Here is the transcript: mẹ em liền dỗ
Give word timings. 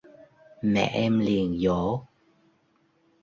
mẹ 0.61 0.83
em 1.03 1.19
liền 1.19 1.57
dỗ 1.59 2.05